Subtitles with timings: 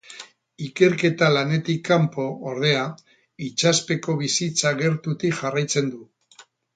[0.67, 2.85] Ikerketa lanetik kanpo, ordea,
[3.49, 6.01] itsaspeko bizitza gertutik jarraitzen du.